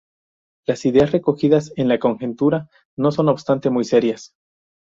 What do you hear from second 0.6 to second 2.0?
Las ideas recogidas en la